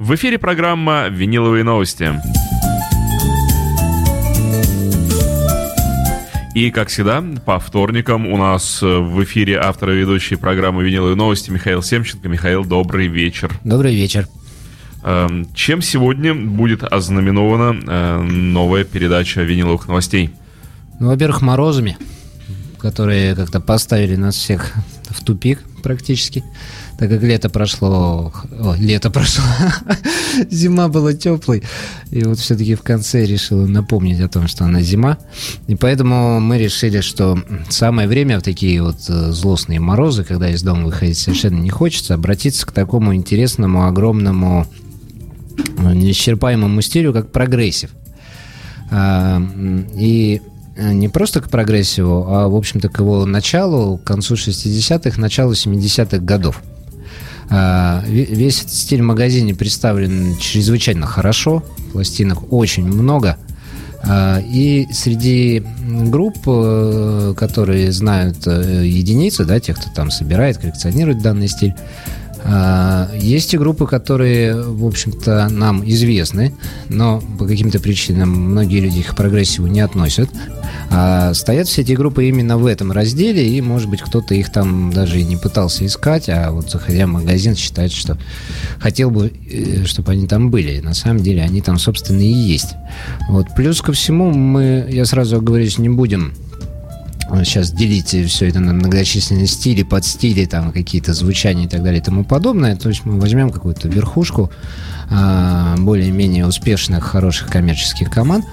В 0.00 0.14
эфире 0.14 0.38
программа 0.38 1.08
«Виниловые 1.08 1.62
новости». 1.62 2.10
И, 6.54 6.70
как 6.70 6.88
всегда, 6.88 7.22
по 7.44 7.58
вторникам 7.58 8.26
у 8.26 8.38
нас 8.38 8.80
в 8.80 9.22
эфире 9.24 9.58
автор 9.58 9.90
и 9.90 9.98
ведущий 9.98 10.36
программы 10.36 10.84
«Виниловые 10.84 11.16
новости» 11.16 11.50
Михаил 11.50 11.82
Семченко. 11.82 12.30
Михаил, 12.30 12.64
добрый 12.64 13.08
вечер. 13.08 13.52
Добрый 13.62 13.94
вечер. 13.94 14.26
Эм, 15.04 15.46
чем 15.54 15.82
сегодня 15.82 16.34
будет 16.34 16.82
ознаменована 16.82 17.78
э, 17.86 18.22
новая 18.22 18.84
передача 18.84 19.42
«Виниловых 19.42 19.86
новостей»? 19.86 20.30
Ну, 20.98 21.08
во-первых, 21.08 21.42
морозами, 21.42 21.98
которые 22.78 23.34
как-то 23.34 23.60
поставили 23.60 24.16
нас 24.16 24.34
всех 24.34 24.72
в 25.10 25.22
тупик 25.22 25.62
практически. 25.80 26.44
Так 26.98 27.10
как 27.10 27.22
лето 27.22 27.48
прошло, 27.48 28.32
о, 28.50 28.74
лето 28.76 29.10
прошло, 29.10 29.44
зима 30.50 30.88
была 30.88 31.12
теплой, 31.14 31.62
и 32.10 32.22
вот 32.24 32.38
все-таки 32.38 32.74
в 32.74 32.82
конце 32.82 33.24
решила 33.24 33.66
напомнить 33.66 34.20
о 34.20 34.28
том, 34.28 34.48
что 34.48 34.64
она 34.64 34.82
зима, 34.82 35.18
и 35.66 35.76
поэтому 35.76 36.40
мы 36.40 36.58
решили, 36.58 37.00
что 37.00 37.38
самое 37.68 38.06
время 38.06 38.38
в 38.38 38.42
такие 38.42 38.82
вот 38.82 38.98
э, 39.08 39.32
злостные 39.32 39.80
морозы, 39.80 40.24
когда 40.24 40.50
из 40.50 40.62
дома 40.62 40.84
выходить 40.84 41.18
совершенно 41.18 41.58
не 41.58 41.70
хочется, 41.70 42.14
обратиться 42.14 42.66
к 42.66 42.72
такому 42.72 43.14
интересному, 43.14 43.86
огромному, 43.86 44.66
э, 45.78 45.94
неисчерпаемому 45.94 46.82
стилю, 46.82 47.12
как 47.12 47.32
прогрессив. 47.32 47.90
А, 48.90 49.40
и 49.96 50.42
не 50.80 51.08
просто 51.08 51.40
к 51.40 51.48
прогрессиву, 51.48 52.26
а, 52.28 52.48
в 52.48 52.56
общем-то, 52.56 52.88
к 52.88 53.00
его 53.00 53.26
началу, 53.26 53.98
к 53.98 54.04
концу 54.04 54.34
60-х, 54.34 55.20
началу 55.20 55.52
70-х 55.52 56.18
годов. 56.18 56.62
А, 57.50 58.02
весь 58.06 58.60
этот 58.60 58.74
стиль 58.74 59.02
в 59.02 59.04
магазине 59.04 59.54
представлен 59.54 60.36
чрезвычайно 60.38 61.06
хорошо, 61.06 61.64
пластинок 61.92 62.52
очень 62.52 62.86
много. 62.86 63.36
А, 64.02 64.40
и 64.40 64.86
среди 64.92 65.62
групп, 66.08 66.38
э, 66.46 67.34
которые 67.36 67.92
знают 67.92 68.46
э, 68.46 68.86
единицы, 68.86 69.44
да, 69.44 69.60
тех, 69.60 69.78
кто 69.78 69.90
там 69.90 70.10
собирает, 70.10 70.58
коллекционирует 70.58 71.20
данный 71.20 71.48
стиль, 71.48 71.74
есть 73.16 73.54
и 73.54 73.58
группы, 73.58 73.86
которые, 73.86 74.60
в 74.60 74.86
общем-то, 74.86 75.48
нам 75.50 75.88
известны, 75.88 76.54
но 76.88 77.22
по 77.38 77.46
каким-то 77.46 77.80
причинам 77.80 78.30
многие 78.30 78.80
люди 78.80 78.98
их 78.98 79.08
к 79.08 79.16
прогрессиву 79.16 79.66
не 79.66 79.80
относят. 79.80 80.30
А 80.90 81.34
стоят 81.34 81.68
все 81.68 81.82
эти 81.82 81.92
группы 81.92 82.28
именно 82.28 82.58
в 82.58 82.66
этом 82.66 82.90
разделе, 82.90 83.48
и, 83.48 83.60
может 83.60 83.88
быть, 83.88 84.02
кто-то 84.02 84.34
их 84.34 84.50
там 84.50 84.92
даже 84.92 85.20
и 85.20 85.24
не 85.24 85.36
пытался 85.36 85.86
искать, 85.86 86.28
а 86.28 86.50
вот 86.50 86.70
заходя 86.70 87.06
в 87.06 87.10
магазин, 87.10 87.54
считает, 87.54 87.92
что 87.92 88.18
хотел 88.78 89.10
бы, 89.10 89.32
э, 89.50 89.84
чтобы 89.84 90.12
они 90.12 90.26
там 90.26 90.50
были. 90.50 90.80
На 90.80 90.94
самом 90.94 91.22
деле 91.22 91.42
они 91.42 91.60
там, 91.60 91.78
собственно, 91.78 92.20
и 92.20 92.32
есть. 92.32 92.74
Вот. 93.28 93.46
Плюс 93.54 93.80
ко 93.80 93.92
всему, 93.92 94.32
мы, 94.32 94.86
я 94.90 95.04
сразу 95.04 95.36
оговорюсь, 95.36 95.78
не 95.78 95.88
будем 95.88 96.34
сейчас 97.44 97.70
делить 97.70 98.14
все 98.28 98.48
это 98.48 98.60
на 98.60 98.72
многочисленные 98.72 99.46
стили, 99.46 99.82
подстили, 99.82 100.44
там 100.46 100.72
какие-то 100.72 101.14
звучания 101.14 101.66
и 101.66 101.68
так 101.68 101.82
далее 101.82 102.00
и 102.00 102.04
тому 102.04 102.24
подобное. 102.24 102.76
То 102.76 102.88
есть 102.88 103.04
мы 103.04 103.20
возьмем 103.20 103.50
какую-то 103.50 103.88
верхушку 103.88 104.50
а, 105.12 105.76
более-менее 105.76 106.46
успешных, 106.46 107.04
хороших 107.04 107.48
коммерческих 107.48 108.10
команд. 108.10 108.44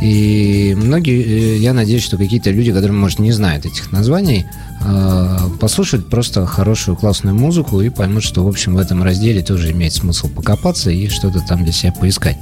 И 0.00 0.74
многие, 0.76 1.22
э, 1.22 1.56
я 1.58 1.72
надеюсь, 1.72 2.04
что 2.04 2.16
какие-то 2.16 2.50
люди, 2.50 2.72
которые, 2.72 2.96
может, 2.96 3.18
не 3.18 3.32
знают 3.32 3.66
этих 3.66 3.90
названий, 3.90 4.46
а, 4.80 5.50
послушают 5.60 6.08
просто 6.08 6.46
хорошую, 6.46 6.96
классную 6.96 7.34
музыку 7.34 7.80
и 7.80 7.88
поймут, 7.88 8.22
что, 8.22 8.44
в 8.44 8.48
общем, 8.48 8.74
в 8.74 8.78
этом 8.78 9.02
разделе 9.02 9.42
тоже 9.42 9.72
имеет 9.72 9.92
смысл 9.92 10.28
покопаться 10.28 10.90
и 10.90 11.08
что-то 11.08 11.40
там 11.40 11.64
для 11.64 11.72
себя 11.72 11.92
поискать. 11.92 12.36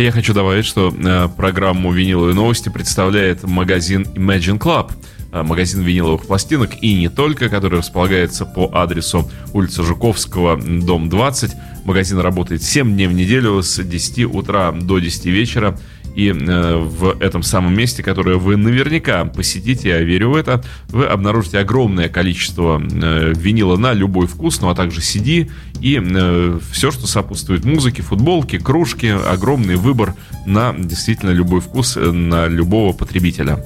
Я 0.00 0.12
хочу 0.12 0.32
добавить, 0.32 0.64
что 0.64 0.90
э, 0.96 1.28
программу 1.36 1.92
«Виниловые 1.92 2.34
новости» 2.34 2.70
представляет 2.70 3.42
магазин 3.42 4.06
Imagine 4.14 4.58
Club, 4.58 4.92
магазин 5.32 5.82
виниловых 5.82 6.26
пластинок 6.26 6.70
и 6.82 6.94
не 6.94 7.08
только, 7.08 7.48
который 7.48 7.78
располагается 7.78 8.46
по 8.46 8.70
адресу 8.72 9.30
улица 9.52 9.82
Жуковского, 9.82 10.56
дом 10.56 11.08
20. 11.08 11.52
Магазин 11.84 12.18
работает 12.18 12.62
7 12.62 12.94
дней 12.94 13.06
в 13.06 13.12
неделю 13.12 13.62
с 13.62 13.82
10 13.82 14.24
утра 14.24 14.72
до 14.72 14.98
10 14.98 15.26
вечера. 15.26 15.78
И 16.14 16.28
э, 16.28 16.76
в 16.76 17.16
этом 17.20 17.42
самом 17.42 17.76
месте, 17.76 18.02
которое 18.02 18.36
вы 18.36 18.56
наверняка 18.56 19.24
посетите, 19.24 19.90
я 19.90 20.00
верю 20.00 20.30
в 20.30 20.36
это, 20.36 20.62
вы 20.88 21.06
обнаружите 21.06 21.58
огромное 21.58 22.08
количество 22.08 22.82
э, 22.82 23.32
винила 23.36 23.76
на 23.76 23.92
любой 23.92 24.26
вкус, 24.26 24.60
ну 24.60 24.70
а 24.70 24.74
также 24.74 25.00
CD 25.00 25.50
и 25.80 26.00
э, 26.02 26.58
все, 26.72 26.90
что 26.90 27.06
сопутствует 27.06 27.64
музыке, 27.64 28.02
футболки, 28.02 28.58
кружки, 28.58 29.06
огромный 29.06 29.76
выбор 29.76 30.14
на 30.46 30.74
действительно 30.76 31.30
любой 31.30 31.60
вкус, 31.60 31.96
э, 31.96 32.10
на 32.10 32.48
любого 32.48 32.92
потребителя. 32.92 33.64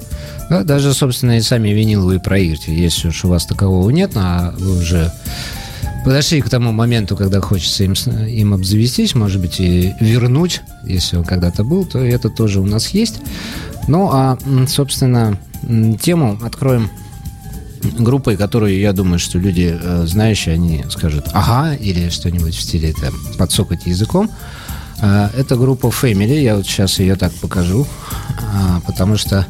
Да, 0.49 0.63
даже, 0.63 0.93
собственно, 0.93 1.37
и 1.37 1.41
сами 1.41 1.69
виниловые 1.69 2.19
проигрыватели, 2.19 2.75
если 2.75 3.07
уж 3.07 3.25
у 3.25 3.29
вас 3.29 3.45
такового 3.45 3.89
нет, 3.89 4.11
а 4.15 4.53
вы 4.57 4.77
уже 4.77 5.11
подошли 6.03 6.41
к 6.41 6.49
тому 6.49 6.71
моменту, 6.71 7.17
когда 7.17 7.41
хочется 7.41 7.83
им, 7.83 7.93
им 7.93 8.53
обзавестись, 8.53 9.15
может 9.15 9.41
быть, 9.41 9.59
и 9.59 9.95
вернуть, 9.99 10.61
если 10.83 11.17
он 11.17 11.23
когда-то 11.23 11.63
был, 11.63 11.85
то 11.85 11.99
это 11.99 12.29
тоже 12.29 12.61
у 12.61 12.65
нас 12.65 12.89
есть. 12.89 13.21
Ну, 13.87 14.09
а, 14.11 14.37
собственно, 14.67 15.37
тему 16.01 16.39
откроем 16.43 16.89
группой, 17.97 18.37
которую, 18.37 18.79
я 18.79 18.93
думаю, 18.93 19.19
что 19.19 19.37
люди, 19.37 19.77
э, 19.79 20.05
знающие, 20.07 20.55
они 20.55 20.83
скажут 20.89 21.27
«ага» 21.33 21.75
или 21.75 22.09
что-нибудь 22.09 22.55
в 22.55 22.61
стиле 22.61 22.93
там, 22.93 23.13
подсокать 23.37 23.85
языком. 23.85 24.29
А, 25.01 25.29
это 25.35 25.55
группа 25.55 25.87
Family, 25.87 26.41
я 26.41 26.55
вот 26.55 26.65
сейчас 26.65 26.99
ее 26.99 27.15
так 27.15 27.33
покажу, 27.33 27.85
а, 28.53 28.81
потому 28.85 29.17
что, 29.17 29.45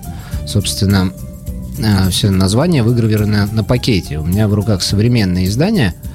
собственно, 0.48 1.12
э, 1.78 2.10
все 2.10 2.30
название 2.32 2.84
выгравировано 2.84 3.48
на 3.52 3.64
пакете. 3.64 4.20
У 4.20 4.26
меня 4.26 4.48
в 4.48 4.54
руках 4.54 4.82
современное 4.82 5.46
издание– 5.46 5.94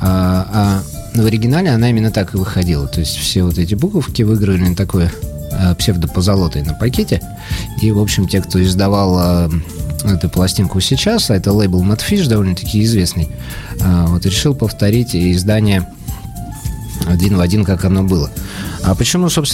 а, 0.00 0.82
а 1.14 1.20
в 1.20 1.26
оригинале 1.26 1.70
она 1.70 1.90
именно 1.90 2.10
так 2.10 2.34
и 2.34 2.38
выходила. 2.38 2.86
То 2.86 3.00
есть 3.00 3.16
все 3.16 3.42
вот 3.42 3.58
эти 3.58 3.74
буковки 3.74 4.22
выиграли 4.22 4.74
такой 4.74 5.08
а, 5.52 5.74
псевдопозолотой 5.74 6.62
на 6.62 6.74
пакете. 6.74 7.20
И, 7.82 7.92
в 7.92 7.98
общем, 7.98 8.26
те, 8.26 8.40
кто 8.40 8.62
издавал 8.62 9.18
а, 9.18 9.50
эту 10.04 10.30
пластинку 10.30 10.80
сейчас, 10.80 11.30
а 11.30 11.36
это 11.36 11.52
лейбл 11.52 11.82
Madfish, 11.84 12.26
довольно-таки 12.26 12.82
известный, 12.84 13.28
вот 13.78 14.24
решил 14.24 14.54
повторить 14.54 15.14
издание 15.14 15.86
один 17.06 17.36
в 17.36 17.40
один, 17.40 17.64
как 17.64 17.84
оно 17.84 18.02
было. 18.02 18.30
А 18.82 18.94
почему, 18.94 19.28
собственно, 19.28 19.46